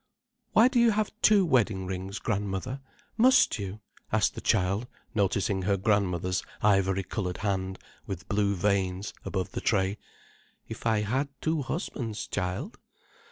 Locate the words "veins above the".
8.55-9.61